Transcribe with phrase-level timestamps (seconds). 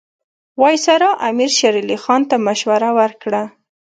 [0.61, 3.43] وایسرا امیر شېر علي خان ته مشوره ورکړه.